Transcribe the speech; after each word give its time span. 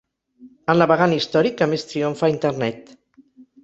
El 0.73 0.81
navegant 0.83 1.13
històric 1.19 1.59
que 1.61 1.71
més 1.77 1.87
triomfa 1.93 2.29
a 2.31 2.35
internet. 2.37 2.95